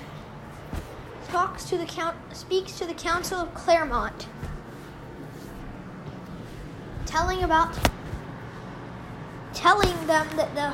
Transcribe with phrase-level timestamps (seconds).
[1.28, 4.30] talks to the count speaks to the Council of Clermont
[7.06, 7.78] telling about
[9.54, 10.72] telling them that the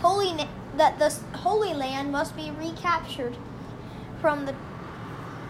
[0.00, 0.46] holy Na-
[0.80, 3.36] that the Holy Land must be recaptured
[4.18, 4.54] from the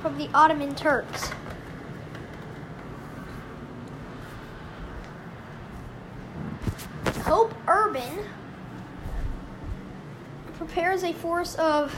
[0.02, 1.30] from the Ottoman Turks.
[7.20, 8.24] Pope Urban
[10.54, 11.94] prepares a force of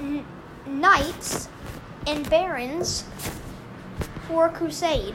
[0.00, 0.26] n-
[0.66, 1.48] knights
[2.08, 3.04] and barons
[4.26, 5.14] for a crusade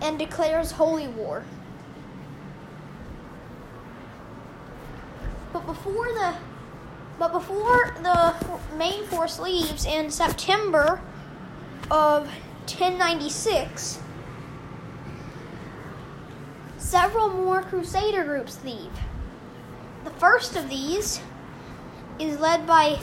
[0.00, 1.44] and declares holy war.
[5.70, 6.34] Before the
[7.16, 8.34] but before the
[8.76, 11.00] main force leaves in September
[11.90, 12.26] of
[12.66, 14.00] 1096,
[16.78, 18.90] several more crusader groups leave.
[20.04, 21.20] The first of these
[22.18, 22.98] is led by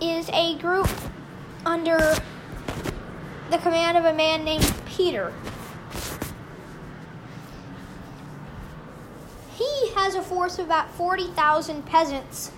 [0.00, 0.88] is a group
[1.66, 2.14] under
[3.50, 5.32] the command of a man named Peter.
[9.56, 12.52] He has a force of about 40,000 peasants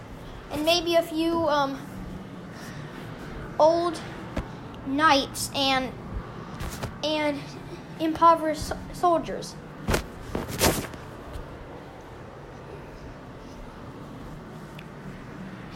[0.53, 1.81] and maybe a few um,
[3.59, 3.99] old
[4.87, 5.91] knights and
[7.03, 7.41] and
[8.01, 9.55] impoverished soldiers.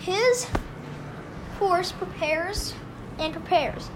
[0.01, 0.47] His
[1.59, 2.75] force prepares
[3.19, 3.89] and prepares.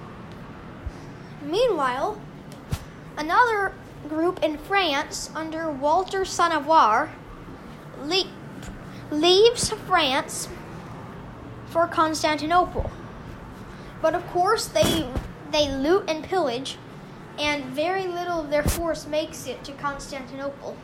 [1.42, 2.18] Meanwhile,
[3.18, 3.74] another
[4.08, 7.10] group in France under Walter Sans-Avoir
[8.06, 8.30] le-
[9.10, 10.48] leaves France
[11.66, 12.90] for Constantinople.
[14.00, 15.08] But of course, they
[15.52, 16.76] they loot and pillage,
[17.38, 20.76] and very little of their force makes it to Constantinople.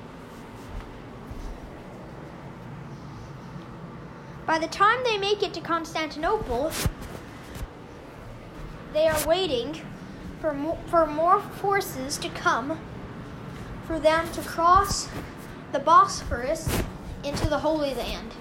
[4.46, 6.72] By the time they make it to Constantinople,
[8.92, 9.80] they are waiting
[10.41, 12.78] for for more forces to come
[13.86, 15.08] for them to cross
[15.72, 16.69] the Bosphorus
[17.24, 18.32] into the Holy Land.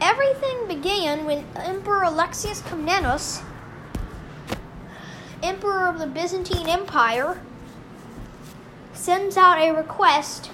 [0.00, 3.42] Everything began when Emperor Alexius Comnenus,
[5.42, 7.40] Emperor of the Byzantine Empire,
[8.92, 10.50] sends out a request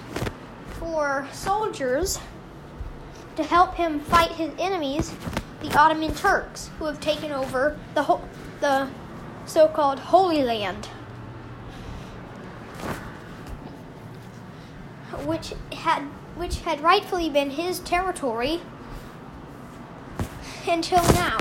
[0.79, 2.19] for soldiers
[3.35, 5.13] to help him fight his enemies,
[5.61, 8.21] the Ottoman Turks, who have taken over the ho-
[8.59, 8.87] the
[9.45, 10.89] so-called Holy Land,
[15.27, 16.03] which had
[16.35, 18.61] which had rightfully been his territory
[20.67, 21.37] until now.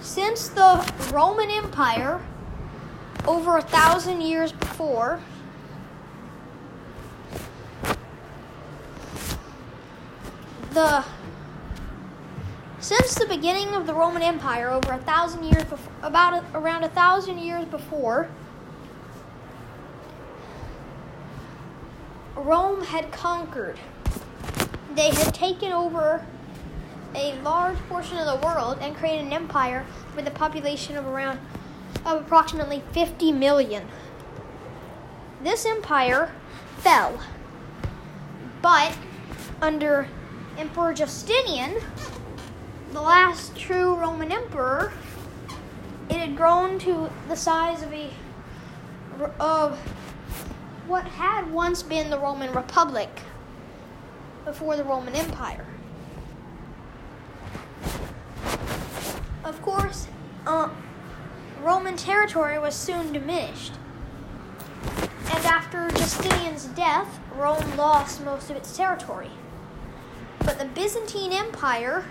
[0.00, 2.20] Since the Roman Empire,
[3.26, 5.20] over a thousand years before,
[10.72, 11.04] the
[12.78, 16.84] since the beginning of the Roman Empire, over a thousand years before, about a, around
[16.84, 18.28] a thousand years before,
[22.42, 23.78] Rome had conquered.
[24.96, 26.26] They had taken over
[27.14, 29.86] a large portion of the world and created an empire
[30.16, 31.38] with a population of around
[32.04, 33.86] of approximately 50 million.
[35.42, 36.32] This empire
[36.78, 37.20] fell,
[38.60, 38.96] but
[39.60, 40.08] under
[40.58, 41.76] Emperor Justinian,
[42.92, 44.92] the last true Roman emperor,
[46.08, 48.10] it had grown to the size of a
[49.38, 49.78] of
[50.92, 53.08] what had once been the Roman Republic
[54.44, 55.64] before the Roman Empire.
[59.42, 60.06] Of course,
[60.46, 60.68] uh,
[61.62, 63.72] Roman territory was soon diminished.
[65.30, 69.30] And after Justinian's death, Rome lost most of its territory.
[70.40, 72.04] But the Byzantine Empire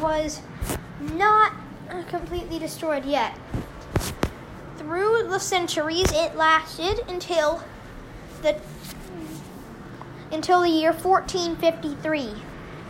[0.00, 0.40] was
[1.00, 1.52] not
[2.08, 3.36] completely destroyed yet.
[4.76, 7.62] Through the centuries, it lasted until
[8.42, 8.60] the
[10.30, 12.28] until the year 1453,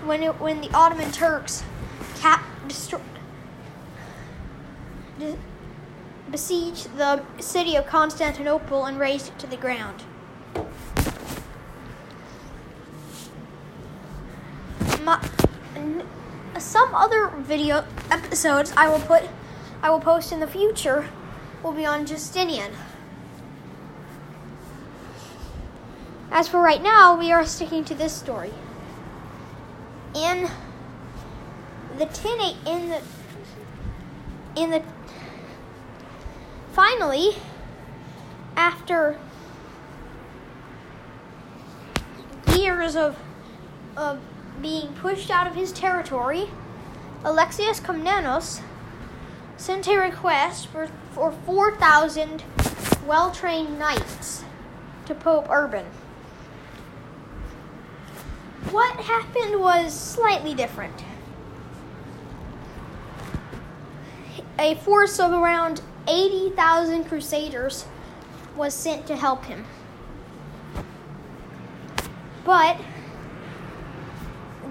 [0.05, 1.65] when it, when the Ottoman Turks
[2.21, 3.03] cap destroyed
[6.31, 10.03] besieged the city of Constantinople and razed it to the ground.
[15.03, 15.21] My,
[16.63, 19.25] some other video episodes I will put
[19.83, 21.09] I will post in the future
[21.63, 22.73] will be on Justinian.
[26.31, 28.53] As for right now, we are sticking to this story.
[30.15, 30.49] In
[31.99, 33.03] the tin in the
[34.57, 34.83] in the
[36.73, 37.33] finally
[38.57, 39.19] after
[42.57, 43.19] years of
[43.97, 44.19] of
[44.63, 46.49] being pushed out of his territory,
[47.25, 48.63] Alexius Komnenos
[49.57, 52.45] sent a request for, for 4,000
[53.07, 54.45] well trained knights
[55.07, 55.87] to Pope Urban.
[58.71, 61.05] What happened was slightly different.
[64.59, 67.85] A force of around 80,000 crusaders
[68.57, 69.65] was sent to help him.
[72.45, 72.81] But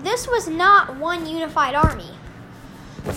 [0.03, 2.11] this was not one unified army.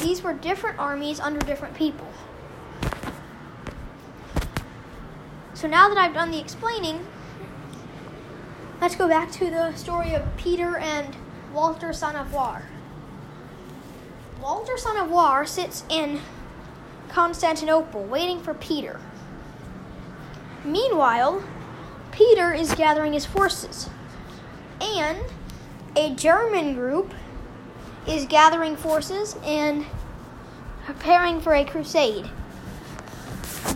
[0.03, 2.09] These were different armies under different people.
[5.55, 7.07] So now that I've done the explaining,
[8.81, 11.17] let's go back to the story of Peter and
[11.53, 12.65] Walter, son of War.
[14.43, 16.21] Walter, son of War, sits in
[17.09, 19.01] Constantinople waiting for Peter.
[20.65, 21.45] Meanwhile,
[22.11, 23.89] Peter is gathering his forces.
[24.81, 25.19] And
[25.97, 27.15] a German group
[28.07, 29.85] is gathering forces and
[30.85, 32.29] preparing for a crusade.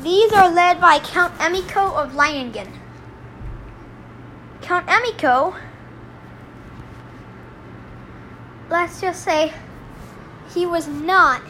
[0.02, 2.68] These are led by Count Emico of Leiningen.
[4.60, 5.56] Count Emico,
[8.68, 9.52] let's just say,
[10.52, 11.40] he was not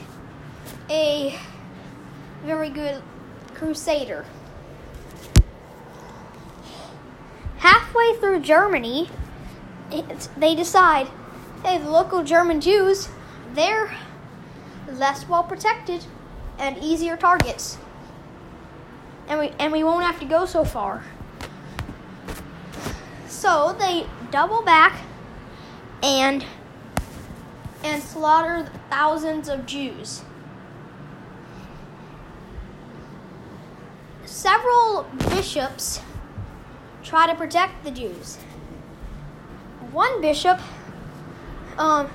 [0.88, 1.38] a
[2.44, 3.03] very good
[3.55, 4.25] crusader.
[7.59, 9.11] Halfway through Germany,
[10.37, 11.08] they decide,
[11.64, 13.08] hey, the local German Jews,
[13.55, 13.96] they're
[14.93, 16.05] less well protected
[16.58, 17.79] and easier targets.
[19.29, 21.05] And we, and we won't have to go so far.
[23.26, 25.00] So they double back
[26.02, 26.44] and
[27.84, 30.23] and slaughter thousands of Jews.
[34.25, 36.00] Several bishops
[37.02, 38.38] try to protect the Jews
[39.99, 40.61] one bishop
[41.77, 42.09] um,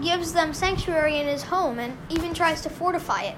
[0.00, 3.34] gives them sanctuary in his home and even tries to fortify it.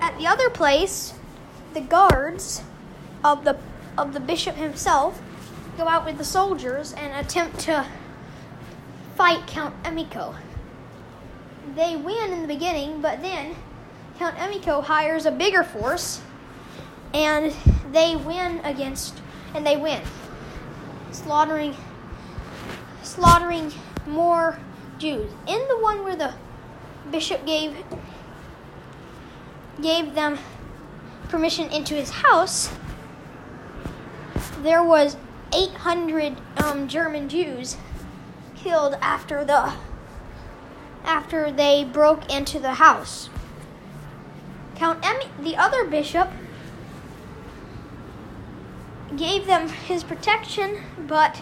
[0.00, 1.12] At the other place,
[1.74, 2.62] the guards
[3.22, 3.58] of the
[3.98, 5.20] of the bishop himself
[5.76, 7.86] go out with the soldiers and attempt to
[9.14, 10.34] fight Count Emico.
[11.76, 13.56] They win in the beginning, but then
[14.18, 16.22] Count Emico hires a bigger force
[17.12, 17.54] and
[17.92, 19.20] they win against
[19.54, 20.00] and they win
[21.12, 21.76] slaughtering
[23.02, 23.72] slaughtering
[24.06, 24.58] more
[24.98, 25.30] Jews.
[25.46, 26.34] In the one where the
[27.10, 27.76] bishop gave
[29.80, 30.38] gave them
[31.28, 32.70] permission into his house,
[34.62, 35.16] there was
[35.52, 37.76] 800 um, German Jews
[38.54, 39.72] killed after the
[41.04, 43.28] after they broke into the house.
[44.76, 46.28] Count Emmy, the other bishop,
[49.16, 51.40] gave them his protection, but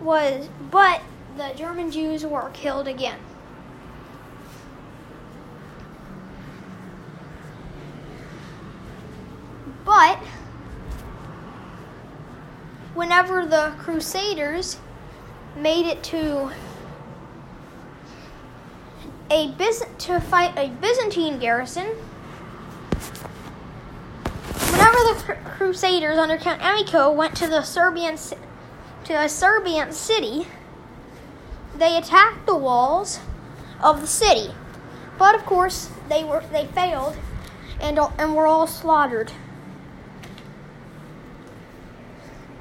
[0.00, 1.02] was but
[1.36, 3.18] the German Jews were killed again.
[9.84, 10.18] But
[12.94, 14.78] whenever the Crusaders
[15.56, 16.50] made it to
[19.30, 21.88] a Byz- to fight a Byzantine garrison,
[25.00, 28.18] Whenever the Crusaders under Count Amico went to the Serbian
[29.04, 30.46] to a Serbian city,
[31.74, 33.18] they attacked the walls
[33.82, 34.52] of the city.
[35.18, 37.16] But of course, they were they failed
[37.80, 39.32] and and were all slaughtered.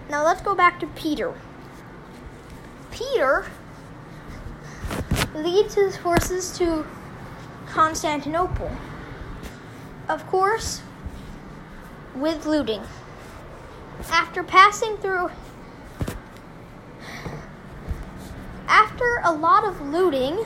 [0.09, 1.33] Now let's go back to Peter.
[2.89, 3.47] Peter
[5.35, 6.85] leads his forces to
[7.67, 8.71] Constantinople.
[10.07, 10.81] Of course,
[12.15, 12.81] with looting.
[14.11, 15.29] After passing through
[18.69, 20.45] after a lot of looting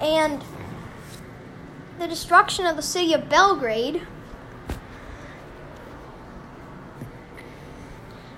[0.00, 0.42] and
[1.98, 4.02] the destruction of the city of Belgrade,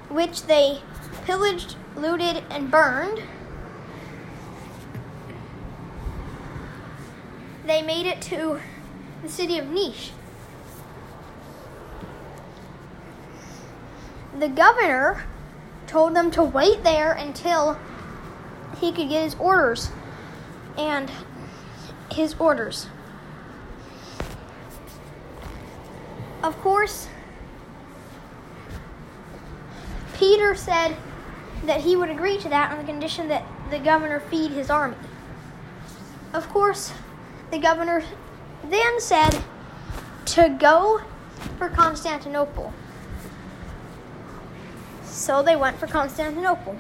[0.09, 0.81] which they
[1.25, 3.23] pillaged, looted, and burned,
[7.65, 8.61] they made it to
[9.23, 10.11] the city of Niš.
[14.39, 15.25] The governor
[15.87, 17.79] told them to wait there until
[18.81, 19.91] he could get his orders
[20.79, 21.11] and
[22.13, 22.87] his orders.
[26.43, 27.09] Of course,
[30.15, 30.97] Peter said
[31.65, 34.97] that he would agree to that on the condition that the governor feed his army.
[36.33, 36.93] Of course,
[37.51, 38.03] the governor
[38.65, 39.43] then said
[40.27, 41.03] to go
[41.59, 42.73] for Constantinople.
[45.31, 46.77] So they went for Constantinople.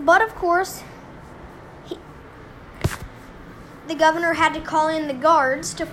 [0.00, 0.82] But of course,
[1.84, 1.96] he,
[3.86, 5.86] the governor had to call in the guards to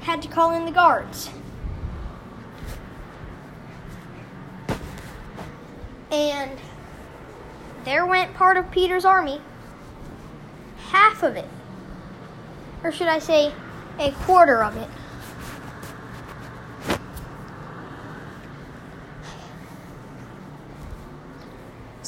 [0.00, 1.28] had to call in the guards.
[6.10, 6.58] And
[7.84, 9.42] there went part of Peter's army.
[10.88, 11.48] Half of it.
[12.82, 13.52] Or should I say,
[13.98, 14.88] a quarter of it.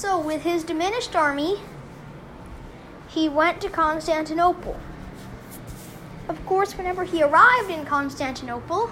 [0.03, 1.61] So, with his diminished army,
[3.09, 4.79] he went to Constantinople.
[6.29, 8.91] Of course, whenever he arrived in Constantinople,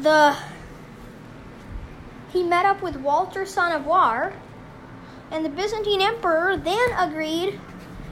[0.00, 0.36] the
[2.32, 4.32] he met up with Walter, son of War,
[5.30, 7.60] and the Byzantine emperor then agreed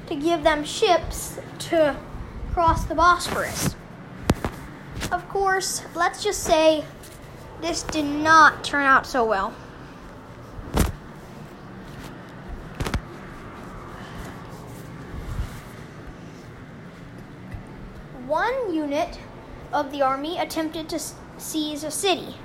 [0.07, 1.97] to give them ships to
[2.53, 3.75] cross the Bosphorus.
[5.11, 6.85] Of course, let's just say
[7.61, 9.51] this did not turn out so well.
[18.27, 19.19] One unit
[19.73, 21.01] of the army attempted to
[21.39, 22.37] seize a city.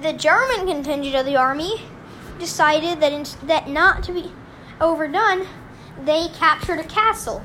[0.00, 1.82] The German contingent of the army
[2.38, 4.32] decided that, in, that not to be
[4.80, 5.46] overdone,
[6.04, 7.42] they captured a castle.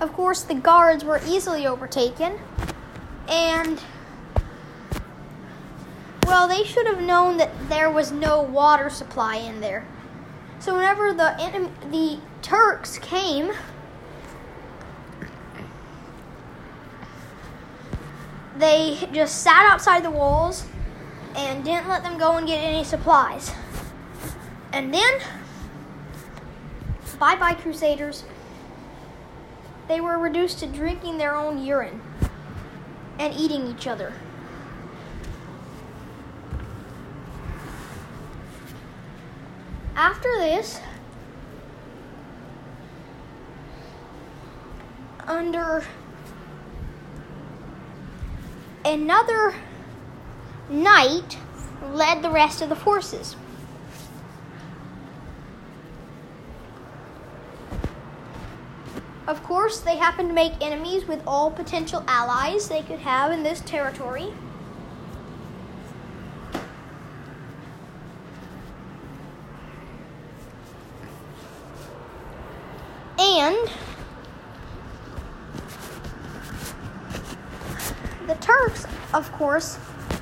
[0.00, 2.38] Of course, the guards were easily overtaken,
[3.28, 3.82] and
[6.30, 9.84] well, they should have known that there was no water supply in there.
[10.60, 11.34] So whenever the
[11.90, 13.50] the Turks came,
[18.56, 20.66] they just sat outside the walls
[21.34, 23.50] and didn't let them go and get any supplies.
[24.72, 25.20] And then,
[27.18, 28.22] bye bye, Crusaders.
[29.88, 32.00] They were reduced to drinking their own urine
[33.18, 34.12] and eating each other.
[40.00, 40.80] After this,
[45.26, 45.84] under
[48.82, 49.54] another
[50.70, 51.36] knight
[51.92, 53.36] led the rest of the forces.
[59.26, 63.42] Of course, they happened to make enemies with all potential allies they could have in
[63.42, 64.32] this territory.
[73.22, 73.70] And
[78.26, 78.86] the Turks,
[79.60, 79.78] of course,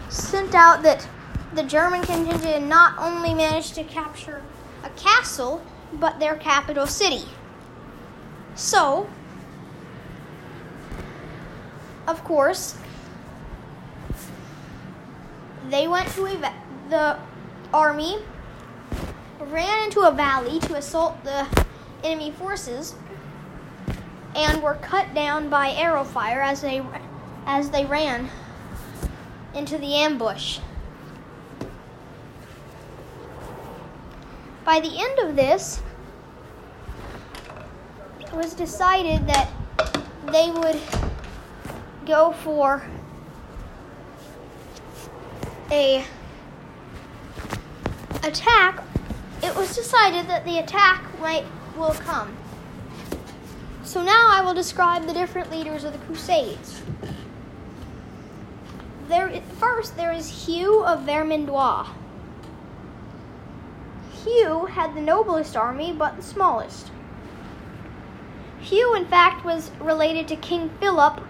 [0.09, 1.07] sent out that
[1.55, 4.43] the German contingent not only managed to capture
[4.85, 7.25] a castle, but their capital city.
[8.55, 9.09] So,
[12.07, 12.77] of course,
[15.71, 16.29] they went to
[16.89, 17.19] the
[17.73, 18.19] army
[19.41, 21.47] ran into a valley to assault the
[22.03, 22.95] enemy forces
[24.35, 26.83] and were cut down by arrow fire as they
[27.47, 28.29] as they ran
[29.55, 30.59] into the ambush.
[34.65, 35.83] By the end of this,
[38.21, 39.51] it was decided that
[40.27, 40.79] they would
[42.07, 42.83] go for
[45.71, 46.05] a
[48.23, 48.83] attack.
[49.43, 51.45] It was decided that the attack might
[51.77, 52.37] will come.
[53.85, 56.83] So now I will describe the different leaders of the Crusades.
[59.09, 61.89] There, first, there is Hugh of Vermandois.
[64.23, 66.91] Hugh had the noblest army, but the smallest.
[68.61, 71.21] Hugh, in fact, was related to King Philip,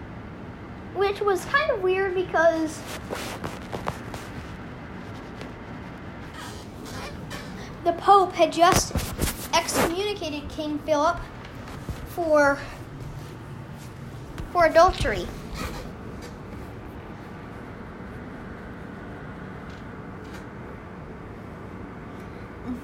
[0.94, 2.82] which was kind of weird because
[7.84, 8.92] the Pope had just
[9.54, 11.18] excommunicated King Philip
[12.08, 12.58] for
[14.52, 15.28] for adultery.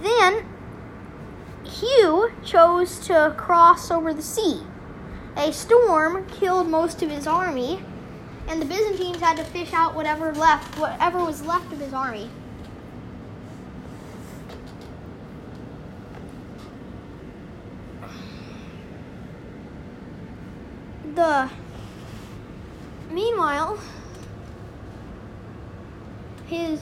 [0.05, 0.45] Then
[1.65, 4.61] Hugh chose to cross over the sea.
[5.35, 7.83] A storm killed most of his army,
[8.47, 12.29] and the Byzantines had to fish out whatever left, whatever was left of his army.
[21.15, 21.49] The
[23.11, 23.79] meanwhile,
[26.47, 26.81] his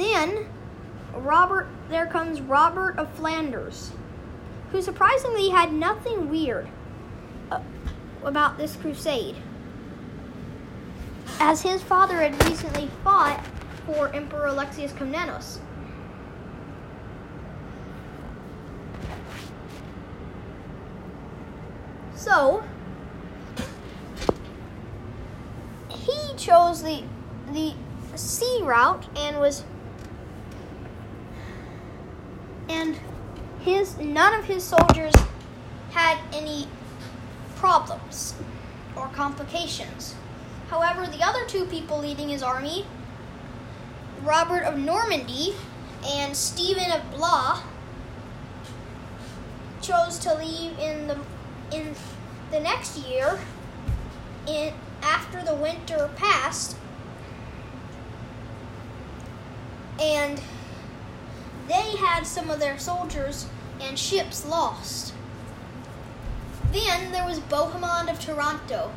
[0.00, 0.46] then
[1.14, 3.90] Robert there comes Robert of Flanders,
[4.70, 6.68] who surprisingly had nothing weird
[7.50, 7.60] uh,
[8.22, 9.36] about this crusade,
[11.40, 13.44] as his father had recently fought
[13.86, 15.58] for Emperor Alexius Komnenos.
[22.14, 22.62] So,
[25.88, 27.02] he chose the
[27.52, 27.74] the
[28.14, 29.64] sea route and was
[32.70, 32.96] and
[33.60, 35.14] his none of his soldiers
[35.90, 36.66] had any
[37.56, 38.34] problems
[38.96, 40.14] or complications.
[40.68, 42.86] However, the other two people leading his army,
[44.22, 45.54] Robert of Normandy
[46.06, 47.62] and Stephen of Blois,
[49.82, 51.18] chose to leave in the
[51.72, 51.94] in
[52.50, 53.38] the next year
[54.46, 56.76] in after the winter passed
[60.00, 60.40] and
[61.70, 63.46] they had some of their soldiers
[63.80, 65.14] and ships lost.
[66.72, 68.90] Then there was Bohemond of Taranto.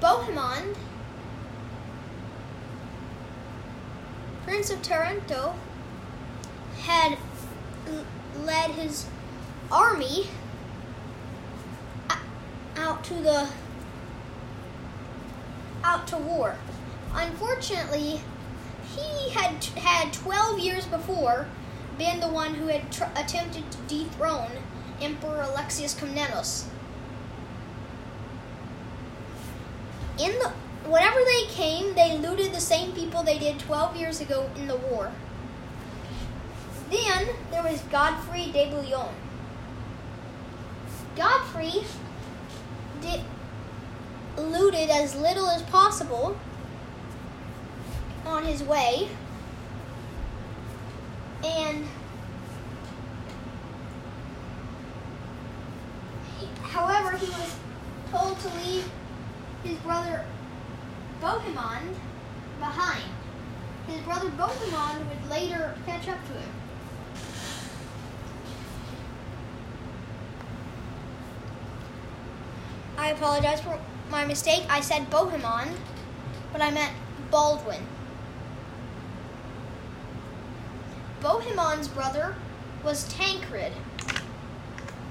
[0.00, 0.76] Bohemond,
[4.44, 5.54] Prince of Taranto,
[6.80, 7.16] had
[8.40, 9.06] led his
[9.70, 10.26] army
[12.76, 13.48] out to the
[15.84, 16.56] out to war.
[17.16, 18.20] Unfortunately,
[18.94, 21.48] he had had 12 years before
[21.96, 24.50] been the one who had tr- attempted to dethrone
[25.00, 26.64] Emperor Alexius Komnenos.
[30.18, 30.50] In the
[30.88, 34.76] whenever they came, they looted the same people they did 12 years ago in the
[34.76, 35.10] war.
[36.90, 39.08] Then there was Godfrey de Bouillon.
[41.16, 41.84] Godfrey
[43.00, 43.22] did
[44.36, 46.36] looted as little as possible
[48.26, 49.08] on his way.
[51.44, 51.86] And
[56.62, 57.56] however, he was
[58.10, 58.90] told to leave
[59.62, 60.24] his brother
[61.20, 61.94] Bohemond
[62.58, 63.04] behind.
[63.86, 66.50] His brother Bohemond would later catch up to him.
[72.98, 73.78] I apologize for
[74.10, 74.64] my mistake.
[74.68, 75.76] I said Bohemond,
[76.52, 76.92] but I meant
[77.30, 77.82] Baldwin.
[81.26, 82.36] Bohemond's brother
[82.84, 83.72] was Tancred.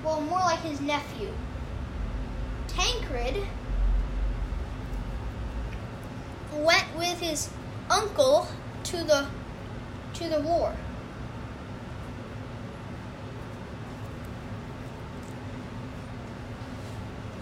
[0.01, 1.27] Well, more like his nephew.
[2.69, 3.43] Tancred
[6.53, 7.49] went with his
[7.89, 8.47] uncle
[8.85, 9.27] to the
[10.13, 10.73] to the war.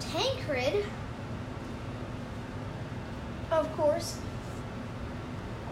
[0.00, 0.84] Tancred,
[3.52, 4.18] of course,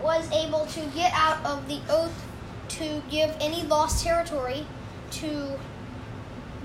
[0.00, 2.28] was able to get out of the oath
[2.72, 4.66] to give any lost territory
[5.10, 5.58] to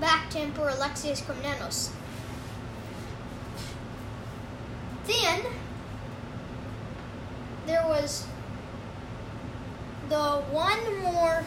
[0.00, 1.90] back to Emperor Alexius Komnenos.
[5.06, 5.42] Then
[7.66, 8.26] there was
[10.08, 11.44] the one more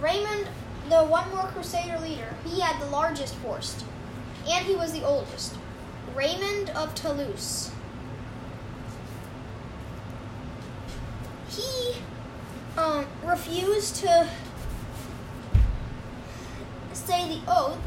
[0.00, 0.48] Raymond,
[0.88, 2.34] the one more Crusader leader.
[2.44, 3.82] He had the largest force,
[4.48, 5.54] and he was the oldest.
[6.14, 7.70] Raymond of Toulouse.
[11.48, 11.96] He
[12.86, 14.28] um, refused to
[16.92, 17.78] say the oath,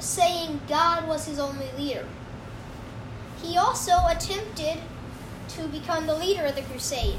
[0.00, 2.06] saying God was his only leader.
[3.42, 4.78] He also attempted
[5.50, 7.18] to become the leader of the crusade.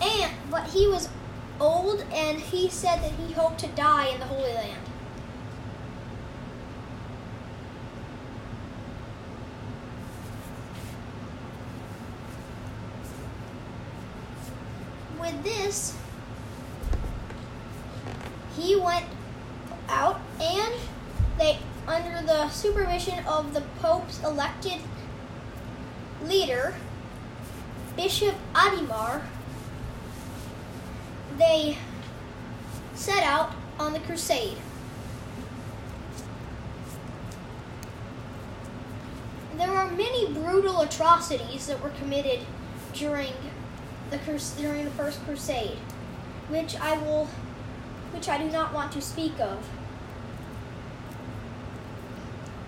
[0.00, 1.08] And but he was
[1.60, 4.80] old and he said that he hoped to die in the Holy Land.
[15.28, 15.94] With this,
[18.56, 19.04] he went
[19.86, 20.74] out and
[21.36, 24.80] they under the supervision of the Pope's elected
[26.24, 26.74] leader,
[27.94, 29.22] Bishop Adhemar,
[31.36, 31.76] they
[32.94, 34.56] set out on the crusade.
[39.58, 42.40] There are many brutal atrocities that were committed
[42.94, 43.34] during
[44.10, 44.18] the
[44.58, 45.78] during the first crusade,
[46.48, 47.26] which I will,
[48.12, 49.68] which I do not want to speak of,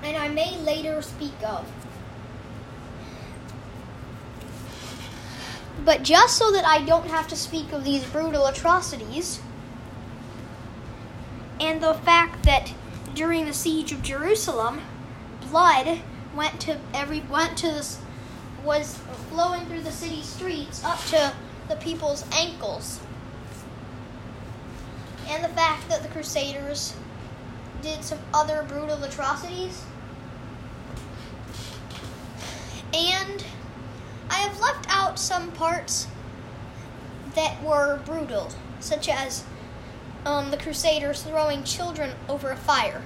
[0.02, 1.70] and I may later speak of.
[5.84, 9.40] But just so that I don't have to speak of these brutal atrocities,
[11.58, 12.72] and the fact that
[13.14, 14.82] during the siege of Jerusalem,
[15.48, 16.00] blood
[16.34, 17.98] went to every went to this
[18.64, 18.98] was
[19.30, 21.32] flowing through the city streets up to
[21.68, 23.00] the people's ankles.
[25.28, 26.94] And the fact that the Crusaders
[27.82, 29.84] did some other brutal atrocities.
[32.92, 33.44] And
[34.28, 36.08] I have left out some parts
[37.34, 39.44] that were brutal, such as
[40.26, 43.02] um, the Crusaders throwing children over a fire.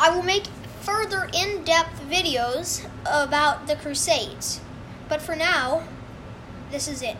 [0.00, 0.46] I will make
[0.82, 4.60] further in depth videos about the Crusades.
[5.08, 5.84] But for now,
[6.70, 7.16] this is it.